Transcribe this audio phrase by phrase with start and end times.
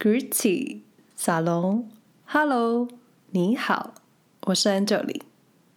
[0.00, 0.82] Grüezi，
[1.16, 1.88] 沙龙
[2.24, 2.86] ，Hello，
[3.32, 3.94] 你好，
[4.46, 5.22] 我是 angeli。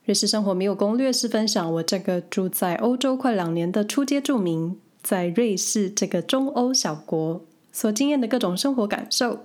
[0.05, 9.39] 瑞士生活没有攻略是分享我这个住在欧洲快两年的初阶住民，在瑞士这个中欧小国所经验的各种生活感受。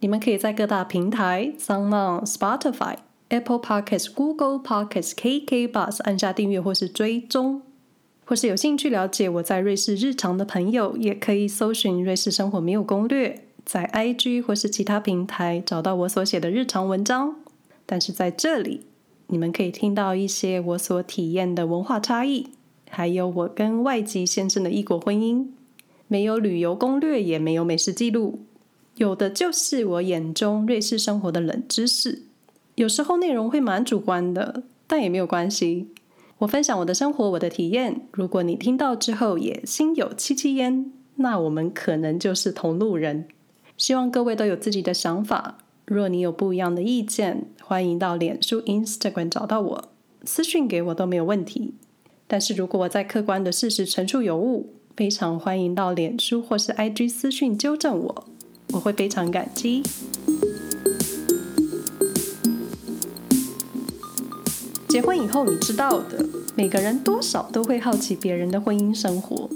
[0.00, 2.96] 你们可以在各大平台 s o u n、Spotify、
[3.28, 7.62] Apple Podcasts、Google Podcasts、KK Bus 按下订阅或是追踪，
[8.24, 17.36] 或是有兴趣了解我在瑞士日常的朋友，也可以搜寻“瑞士生活没有攻略”，在 IG 或是其他平台找到我所写的日常文章。
[17.84, 18.86] 但是在这里，
[19.26, 22.48] 你们可以听到一些我所体验的文化差异，
[22.88, 25.48] 还有我跟外籍先生的异国婚姻。
[26.06, 28.40] 没有旅游攻略，也没有美食记录。
[28.96, 32.22] 有的就是我眼中瑞士生活的冷知识，
[32.76, 35.88] 有时候内容会蛮主观的，但也没有关系。
[36.38, 38.00] 我分享我的生活，我的体验。
[38.12, 43.28] 如果你听到之后也心有戚戚焉，那我们可能就是同路人。
[43.78, 45.58] 希望各位都有自己的想法。
[45.86, 49.88] 若你有不一样的意见，欢迎到脸书、Instagram 找到我，
[50.24, 51.74] 私讯给我都没有问题。
[52.26, 58.24] 但是如果我在客观的事实陈述有误，非常欢迎到脸书或是 IG 私讯纠正我。
[58.72, 59.84] 我会非常感激。
[64.88, 66.26] 结婚以后，你知道的，
[66.56, 69.48] 每个人多少都会好奇别人的婚姻生活。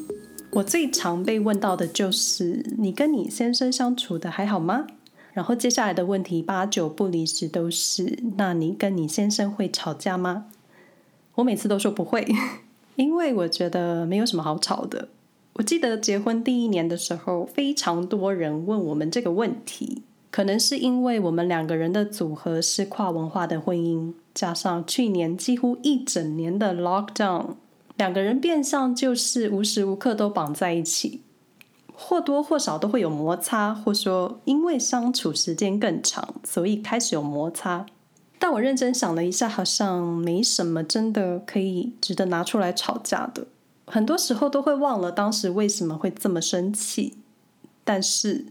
[0.53, 4.87] 我最常被问到的就是：“你跟你先生相处的还好吗？”
[5.33, 10.47] 然后接下来的问题八九不离十都是：“那你跟你先生会吵架吗？”
[11.37, 12.27] 我每次都说不会，
[12.97, 15.09] 因为我觉得没有什么好吵的。
[15.55, 27.55] 我记得结婚第一年的时候，非常多人问我们这个问题，可能是因为我们两个人的组合是跨文化的婚姻，加上去年几乎一整年的 lockdown，
[27.97, 31.21] 两个人变相就是无时无刻都绑在一起，
[31.95, 37.87] 或多或少都会有摩擦，或说因为相处时间更长，所以开始有摩擦。
[38.39, 43.47] 但我认真想了一下，好像没什么真的可以值得拿出来吵架的。
[43.87, 47.19] 很多时候都会忘了当时为什么会这么生气，
[47.85, 48.47] 但是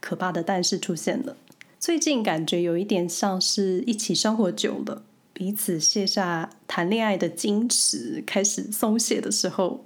[0.00, 1.36] 可怕的但是出现了。
[1.80, 9.84] 最近感觉有一点像是一起生活久了，彼此卸下谈恋爱的矜持，开始松懈的时候，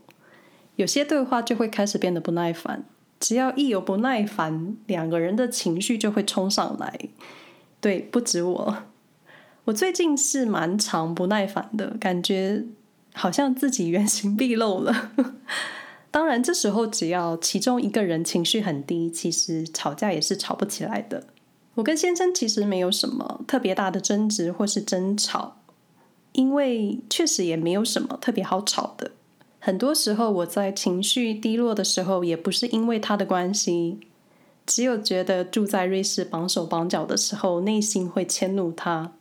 [0.77, 2.85] 有些对话就会开始变得不耐烦。
[3.19, 7.09] 只要一有不耐烦，两个人的情绪就会冲上来。
[7.81, 8.77] 对，不止我，
[9.67, 12.65] 我最近是蛮常不耐烦的感觉。
[13.19, 15.13] 好像自己原形毕露了。
[16.13, 21.25] 当然，这时候只要其中一个人情绪很低，其实吵架也是吵不起来的。
[21.77, 25.59] 我跟先生其实没有什么特别大的争执或是争吵，
[26.33, 29.13] 因为确实也没有什么特别好吵的。
[29.61, 33.99] 很多时候我在情绪低落的时候，也不是因为他的关系，
[34.65, 39.13] 只有觉得住在瑞士绑手绑脚的时候，内心会迁怒他。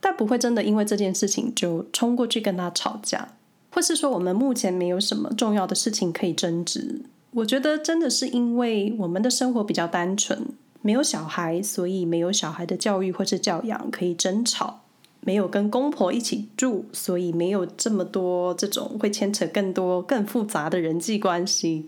[0.00, 3.34] 但不会真的因为这件事情就冲过去跟他吵架，
[3.70, 7.02] 或是说我们目前没有什么重要的事情可以争执。
[7.32, 10.46] 我觉得真的是因为我们的生活比较单纯，
[10.82, 14.82] 没有小孩，所以没有小孩的教育或是教养可以争吵；
[15.20, 21.86] 没有跟公婆一起住，所以没有这么多这种会牵扯更多更复杂的人际关系。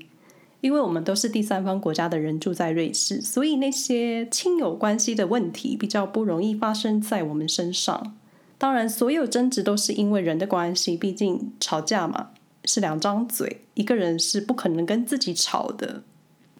[0.60, 8.16] 因为我们都是第三方国家的人住在瑞士，所以那些亲友关系的问题比较不容易发生在我们身上。
[8.56, 12.30] 当然，所有争执都是因为人的关系，毕竟吵架嘛，
[12.64, 16.02] 是两张嘴，一个人是不可能跟自己吵的。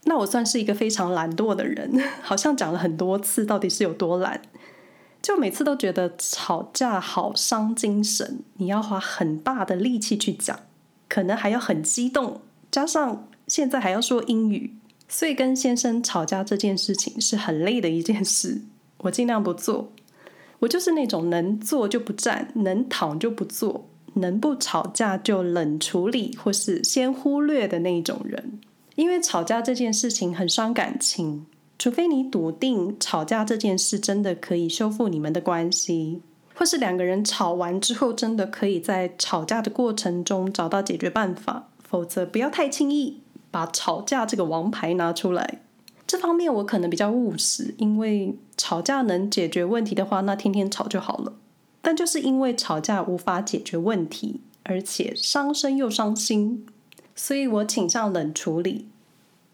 [0.05, 4.41] 那我算是一个非常懒惰的人， 好像讲了很多次，到底是有多懒？
[5.21, 10.61] 就每次都觉得吵架好伤精神，你要花很大的力气去讲，
[11.09, 13.29] 可能还要很激动，加上。
[13.47, 14.75] 现在还要说英语，
[15.07, 18.63] 所以跟先生吵架这件事情是很累的一件事。
[18.97, 19.93] 我尽量不做，
[20.61, 28.61] 我就是那种能坐就不站，能躺就不坐，能不吵架就冷处理或是先忽略的那一种人。
[28.95, 31.47] 因为吵架这件事情很伤感情，
[31.79, 36.23] 除非你笃定吵架这件事真的可以修复你们的关系，
[36.55, 43.21] 或是两个人吵完之后真的可以在吵架的过程中找到解决办法，否则不要太轻易。
[43.51, 45.61] 把吵架这个王牌拿出来，
[46.09, 51.35] 这方面我可能比较务实，因为吵架能解决问题的话，那天天吵就好了。
[51.81, 56.67] 但就是因为吵架无法解决问题，而且伤身又伤心，
[57.15, 58.89] 所以我倾向冷处理。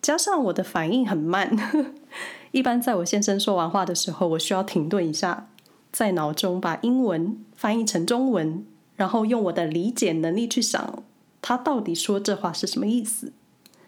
[0.03, 1.57] 加上我的反应很慢，
[2.53, 5.49] 一般在我先生说完话的时候，我需要停顿一下，
[5.93, 8.65] 在脑中把英文翻译成中文，
[8.97, 11.03] 然后用我的理解能力去想，
[11.43, 13.33] 他到底说这话是什么意思。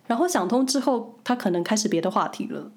[0.06, 2.70] 然后想通之后，他可能开始别的话题了。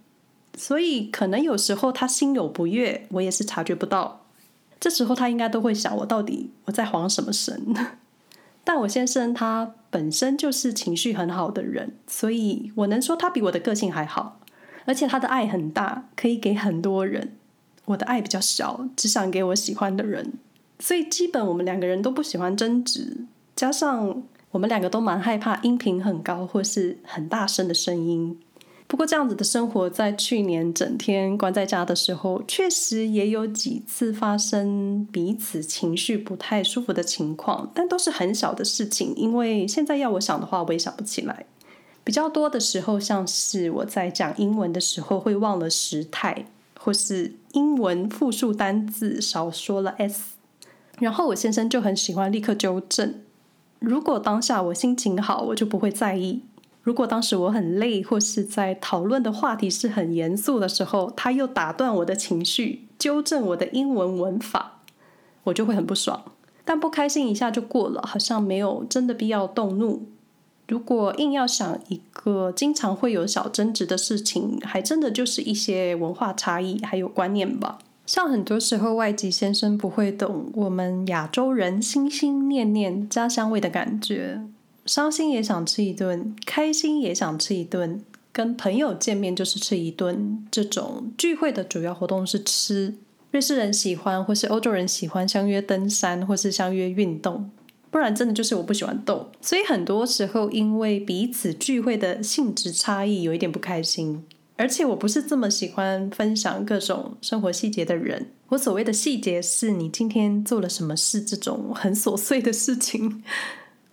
[0.58, 4.22] 所以可能有时候他心有不悦，我也是察觉不到。
[4.80, 7.76] 这时候他应该都会想，我到底我在慌什么神？
[8.64, 14.42] 但我先生他本身就是情绪很好的人，所以我能说他比我的个性还好，
[14.84, 17.38] 而且他的爱很大，可以给很多人。
[17.86, 20.34] 我的爱比较小，只想给我喜欢的人，
[20.80, 23.26] 所以基本我们两个人都不喜欢争执，
[23.56, 24.22] 加上
[24.52, 28.38] 我们两个都蛮害怕音频很高或是很大声的声音。
[28.88, 39.14] 不过这样子的生活，在去年整天关在家的时候，确实也有几次发生彼此情绪不太舒服的情况，但都是很小的事情。
[39.16, 41.46] 因为现在要我想的话，我也想不起来。
[42.04, 46.46] 比较多的时候，像是我在讲英文的时候会忘了时态，
[46.80, 50.36] 或是英文复数单字少说了 s，
[51.00, 53.16] 然后我先生就很喜欢立刻纠正。
[53.80, 56.42] 如果当下我心情好，我就不会在意。
[56.86, 64.82] 如果当时我很累，或是在讨论的话题是很严肃的时候，他又打断我的情绪，纠正我的英文文法，
[65.46, 66.22] 我就会很不爽。
[66.64, 70.06] 但不开心一下就过了，好像没有真的必要动怒。
[70.68, 77.80] 如果硬要想一个经常会有小争执的事情，还真的就是一些文化差异还有观念吧。
[78.06, 84.42] 像很多时候外籍先生不会懂我们亚洲人心心念念家乡味的感觉。
[84.86, 90.46] 伤心也想吃一顿，开心也想吃一顿，跟朋友见面就是吃一顿。
[90.52, 92.96] 这种聚会的主要活动是吃。
[93.32, 97.50] 瑞士人喜欢，或是欧洲人喜欢相约登山，或是相约运动。
[97.90, 99.30] 不然真的就是我不喜欢动。
[99.42, 104.24] 所以很多时候因为彼此聚会的性质差异，有一点不开心。
[104.58, 108.30] 而且我不是这么喜欢分享各种生活细节的人。
[108.50, 113.24] 我所谓的细节，是你今天做了什么事，这种很琐碎的事情。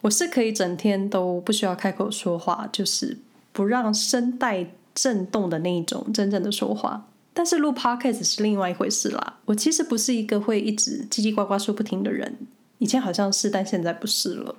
[0.02, 3.18] 我是可以整天都不需要开口说话，就是
[3.52, 7.08] 不让声带震动的那一种真正的说话。
[7.32, 9.38] 但是录 podcast 是另外一回事啦。
[9.46, 12.36] 我其实不是一个会一直叽叽呱呱说不停的人，
[12.78, 14.54] 以前好像是，但现在不是了。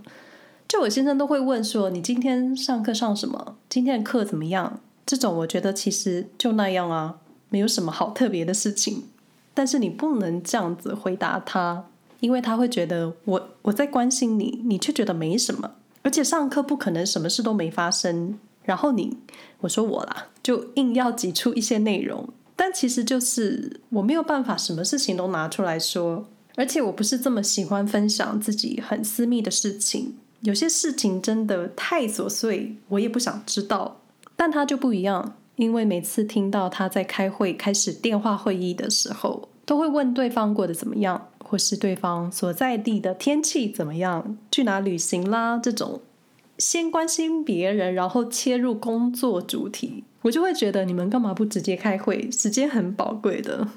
[0.67, 3.57] 就我先生都会问说：“你今天上课上什么？
[3.69, 7.17] 今天的课怎么样？”这种我觉得其实就那样啊，
[7.49, 9.03] 没有什么好特别的事情。
[9.53, 11.85] 但是你不能这样子回答他。
[12.23, 15.69] 因为他会觉得我我在关心你，你却觉得没什么，
[16.03, 18.39] 而且上课不可能什么事都没发生。
[18.63, 19.17] 然后你
[19.59, 26.25] 我说我啦，就硬要挤出一些内容，但其实就是我没有办法什么事情都拿出来说，
[26.55, 30.15] 而且我不是这么喜欢分享自己很私密的事情。
[30.43, 33.99] 有些事情真的太琐碎，我也不想知道。
[34.37, 41.27] 但他就不一样，因为每次听到他在开会、开始电话会议的时候，都会问对方过得怎么样。
[41.53, 45.59] 或是对方所在地的天气怎么样，去哪旅行啦？
[45.61, 46.01] 这种
[46.57, 52.27] 先关心别人，然后切入工作主题，我就会觉得你们干嘛不直接开会？
[52.31, 53.67] 时间很宝贵的。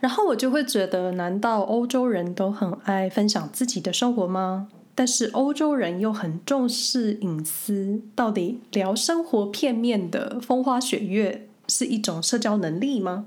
[0.00, 4.66] 然后我就会觉得，难道欧洲人都很爱分享自己的生活吗？
[4.96, 13.26] 但是欧洲人又很重视隐私，到底聊生活片面的风花雪月是一种社交能力吗？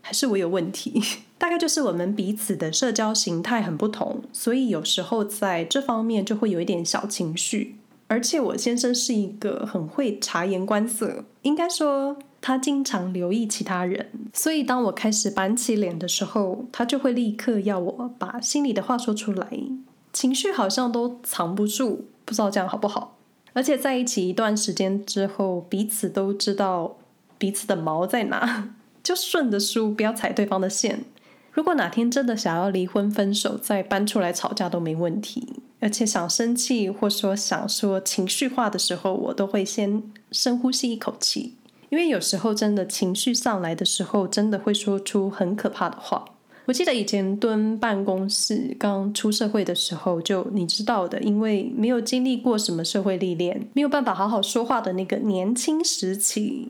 [0.00, 1.02] 还是我有问题？
[1.38, 7.76] 大概就是我们彼此的社交形态很不同，所以有时候在这方面就会有一点小情绪。
[8.08, 19.46] 而且我先生是一个很会察言观色，应该说他经常留意其他人，所以当我开始板起脸的时候，他就会立刻要我把心里的话说出来，
[20.14, 23.18] 情绪好像都藏不住，不知道这样好不好。
[23.52, 26.96] 而且在一起一段时间之后，彼此都知道
[27.36, 28.70] 彼此的毛在哪，
[29.08, 31.02] 就顺着书，不要踩对方的线。
[31.50, 35.62] 如果哪天真的想要离婚分手，再搬出来吵架都没问题。
[35.80, 41.54] 而且想生气或说想说情绪化的时候，我都会先深呼吸一口气，
[41.88, 46.26] 因为有时候真的情绪上来的时候，真的会说出很可怕的话。
[46.66, 56.68] 我记得以前蹲办公室刚出社会的时候，就你知道的，因为没有经历过什么社会历练，没有办法好好说话的那个年轻时期。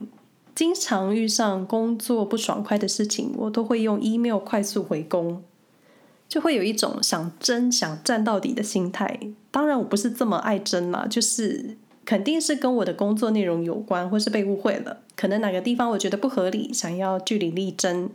[0.59, 5.41] 经常遇上工作不爽快的事情，我都会用 email 快速回攻，
[6.27, 9.17] 就会有一种想争、想战到底的心态。
[9.51, 18.09] 当然，我不是这么爱争啦，就是肯定是跟我的工作内容有关，或是被误会了，可能哪个地方我觉得不合理，想要据理力争。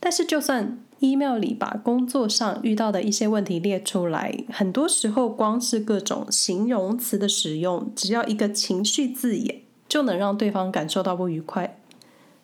[0.00, 9.63] 但是，就算 email 里把工作上遇到的一些问题列出来，很多时候光是各种形容词的使用，只要一个情绪字眼。
[9.94, 11.78] 就能让对方感受到不愉快，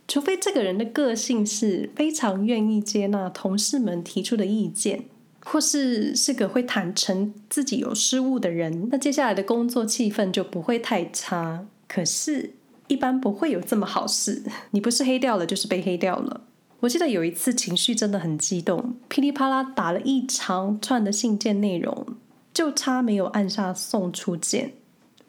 [0.06, 5.06] 除非这个人的个性是非常愿意接纳同事们提出的意见，
[5.44, 11.66] 或是是个会坦诚自己有失误的人，那接下来的工作气氛就不会太差。
[11.88, 12.52] 可是
[12.86, 14.44] 一般不会有这么好事。
[14.70, 16.42] 你不是黑掉了，就是被黑掉了。
[16.78, 22.06] 我记得有一次情绪真的很激动，噼里啪啦打了一长串的信件内容，
[22.54, 24.74] 就差没有按下送出键。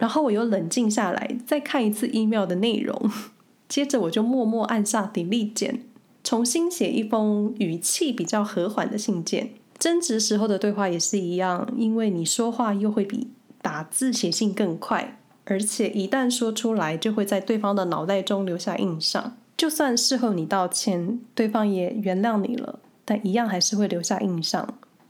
[0.01, 3.11] 然后我又冷静下来，再看一次 email 的内容，
[3.69, 5.83] 接着我就默默按下 delete 键，
[6.23, 9.51] 重新写一封语气比较和缓的信件。
[9.77, 13.27] 争执时候的对话也是一样，因为你说话又会比
[13.61, 19.37] 打字写信更快，而且一旦说出来，就会在对方的脑袋中留下印象。
[19.55, 24.67] 就算事后你道歉，对方也原谅你了，但一样还是会留下印象。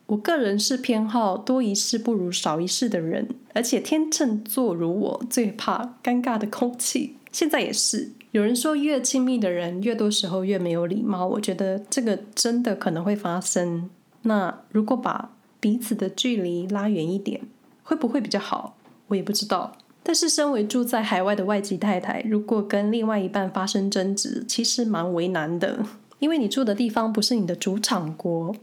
[0.07, 7.15] 我个人是偏好多一事不如少一事的人，而且天秤座如我最怕尴尬的空气。
[7.31, 11.25] 现在也是，有人说越亲密的人，越多时候越没有礼貌。
[11.25, 13.89] 我觉得这个真的可能会发生。
[14.23, 15.31] 那如果把
[15.61, 17.41] 彼此的距离拉远一点，
[17.83, 18.75] 会不会比较好？
[19.07, 19.77] 我也不知道。
[20.03, 25.85] 但是身为住在海外的外籍太太，如果跟另外一半发生争执，其实蛮为难的，
[26.19, 28.55] 因为你住的地方不是你的主场国。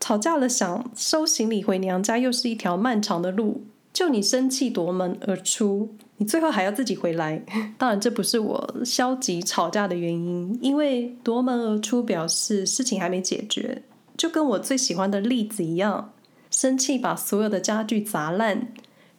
[0.00, 3.64] 吵架了，想收行李回娘家，又是一条漫长的路。
[3.92, 7.44] 就你生气夺门而出，你最后还要自己回来。
[7.78, 13.82] 当然，这不是我消极吵架的原因，因为夺门而出表示事情还没解决。
[14.16, 16.12] 就跟我最喜欢的例子一样，
[16.50, 18.68] 生气把所有的家具砸烂、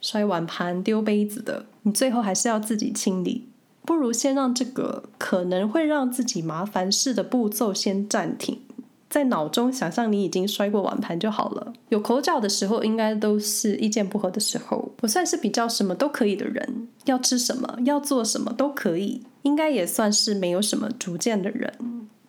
[0.00, 3.48] 摔碗盘、丢杯子的，你最后还是要自己清理。
[3.82, 8.60] 不如先让这个可能会让自己麻烦事的步骤先暂停。
[9.08, 11.72] 在脑中想象你已经摔过碗盘就好了。
[11.90, 14.92] 有口角的时候，应该都是意见不合的时候。
[15.00, 21.72] 我算是比较什么都可以的人，要吃什么，要做什么都可以，应该也算是没有什么主见的人。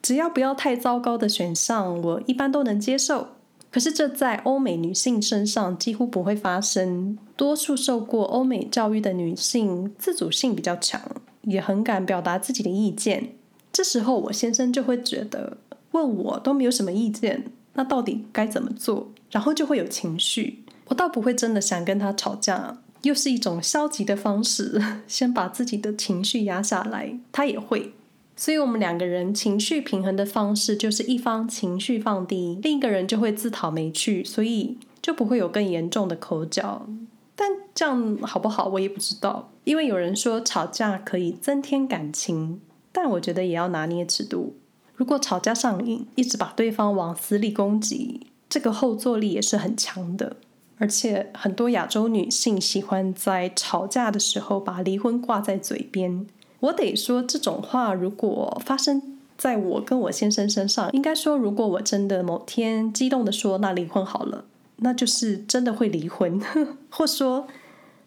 [0.01, 3.29] 只要不要太糟糕的选项，我一般都能接受。
[3.69, 7.17] 可是这在欧美女性身上几乎不会发生。
[7.35, 11.01] 多数受过欧美教育的女性，自主性比较强，
[11.41, 13.33] 也很敢表达自己的意见。
[13.73, 15.57] 这时候我先生就会觉得。
[15.97, 19.11] 问我都没有什么意见，那到底该怎么做？
[19.31, 20.63] 然后就会有情绪。
[20.85, 27.19] 我倒不会真的想跟他吵架，又是一种消极的方式， 先把自己的情绪压下来。
[27.31, 27.93] 他也会，
[28.35, 36.87] 所以我们两个人情绪平衡的方式就是一方情绪放低，另一个人就会自讨没趣，所以就不会有更严重的口角。
[37.35, 38.67] 但这样好不好？
[38.69, 42.61] 我也不知道，因为有人说吵架可以增添感情，
[42.93, 44.55] 但我觉得也要拿捏尺度。
[44.97, 50.35] 如果吵架上瘾，一直把对方往死里攻击，这个后坐力也是很强的。
[50.79, 56.27] 而且很多亚洲女性喜欢在吵架的时候把离婚挂在嘴边。
[56.59, 64.45] 我得说，这种话如果发生在我跟我先生身上，应该说，如果我真的某天激动地说“那离婚好了”，
[64.77, 66.41] 那就是真的会离婚。
[66.89, 67.47] 或说，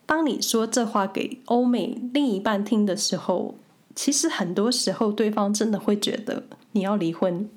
[0.07, 3.55] 当你说这话给欧美另一半听的时候，
[3.95, 6.45] 其实很多时候对方真的会觉得。
[6.73, 7.49] 你要离婚，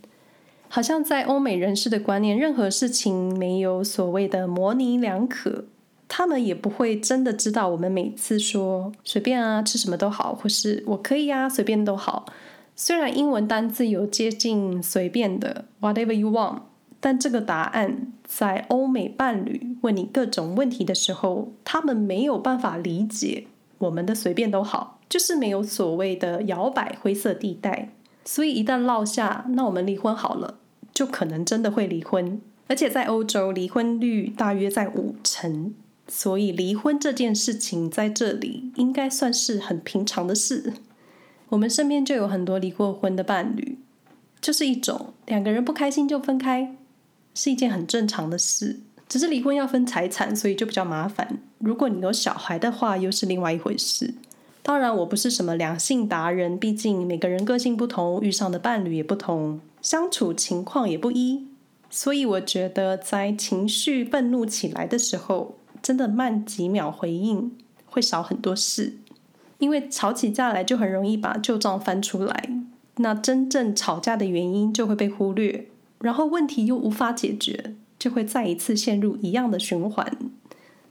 [0.68, 5.66] 好像在欧美人士的观念，任何事情没有所谓的模棱两可，
[6.08, 12.26] 他们也不会真的知道我们每次说随便啊，吃什么都好，或是我可以啊，随便都好。
[12.76, 16.62] 虽然英文单字有接近随便的 whatever you want，
[17.00, 23.46] 但这个答案在欧美伴侣问你各种问题的时候，他们没有办法理解
[23.78, 27.90] 我们的随便都好，就是没有所谓的摇摆灰色地带。
[28.26, 30.60] 所以一旦落下，那我们离婚好了，
[30.94, 32.42] 就可能真的会离婚。
[32.68, 35.74] 而且在欧洲，离婚率大约在五成，
[36.08, 40.74] 所以离婚这件事情在这里应该算是很平常的事。
[41.50, 43.78] 我们身边就有很多离过婚的伴侣，
[44.42, 46.76] 就是一种两个人不开心就分开，
[47.36, 48.80] 是一件很正常的事。
[49.08, 51.38] 只是离婚要分财产，所以就比较麻烦。
[51.60, 54.16] 如果你有小孩的话，又是另外一回事。
[54.66, 61.46] 当然，我不是什么两性达人，毕竟每个人个性不同，遇上的伴侣也不同，相处情况也不一，
[61.90, 67.52] 所以我觉得在情绪愤怒起来的时候，真的慢几秒回应
[67.86, 68.94] 会少很多事，
[69.58, 72.50] 因为吵起架来就很容易把旧账翻出来，
[72.96, 75.68] 那真正吵架的原因就会被忽略，
[76.00, 80.18] 然后问题又无法解决，就会再一次陷入一样的循环。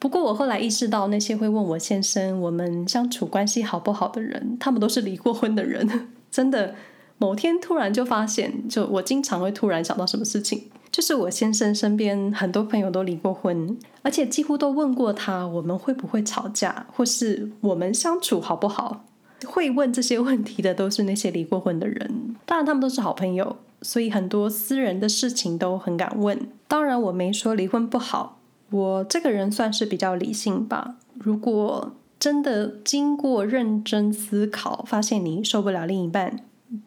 [0.02, 5.88] 不过我后来意识到，那些会问我先生我们相处关系好不好的人，他们都是离过婚的人。
[6.28, 6.74] 真的，
[7.18, 19.04] 某天突然就发现，就我经常会突然想到什么事情，就是我先生身边很多朋友都离过婚，而且几乎都问过他我们会不会吵架，或是我们相处好不好。
[19.46, 26.48] 会问这些问题的都是那些离过婚的人，当然他们都是好朋友，所以很多私人的事情都很敢问。
[26.66, 28.40] 当然我没说离婚不好。
[28.72, 30.96] 我这个人算是比较理性吧。
[31.14, 36.40] 如果真的经过认真思考，发现你受不了另一半，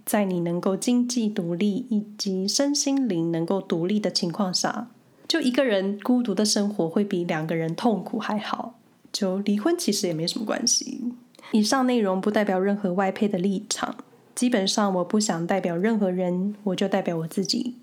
[0.05, 4.87] 在你能够经济独立以及身心灵能够独立的情况下，
[5.27, 8.75] 就一个人孤独的生活会比两个人痛苦还好。
[9.11, 11.13] 就离婚其实也没什么关系。
[11.51, 13.95] 以上内容不代表任何外配的立场，
[14.33, 17.75] 基本上我不想代表任何人，我就代表我自己。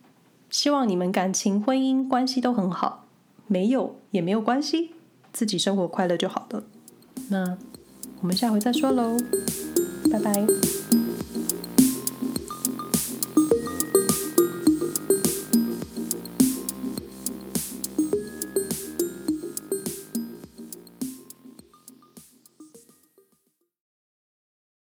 [0.50, 3.01] 希望你们感情、婚姻关系都很好，
[3.52, 4.92] 没有也没有关系，
[5.30, 6.64] 自己生活快乐就好了。
[7.28, 7.58] 那
[8.22, 9.18] 我们下回再说喽，
[10.10, 10.46] 拜拜。